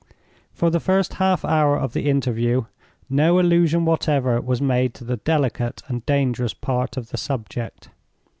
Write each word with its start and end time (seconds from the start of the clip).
For 0.51 0.71
the 0.71 0.79
first 0.79 1.13
half 1.21 1.45
hour 1.45 1.77
of 1.77 1.93
the 1.93 2.09
interview, 2.09 2.63
no 3.07 3.39
allusion 3.39 3.85
whatever 3.85 4.41
was 4.41 4.59
made 4.59 4.95
to 4.95 5.03
the 5.03 5.17
delicate 5.17 5.83
and 5.89 6.03
dangerous 6.07 6.55
part 6.55 6.97
of 6.97 7.11
the 7.11 7.17
subject. 7.17 7.91